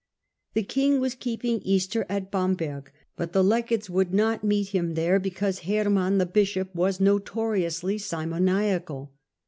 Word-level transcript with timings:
The 0.55 0.63
king 0.63 0.99
was 0.99 1.13
keeping 1.13 1.61
Easter 1.61 2.07
at 2.09 2.31
Bamberg, 2.31 2.91
but 3.15 3.33
the 3.33 3.43
legates 3.43 3.87
would 3.87 4.15
not 4.15 4.43
meet 4.43 4.69
him 4.69 4.95
there, 4.95 5.19
because 5.19 5.59
Herman, 5.59 6.17
the 6.17 6.25
bishop, 6.25 6.73
was 6.73 6.99
notoriously 6.99 7.99
simoniacal. 7.99 9.11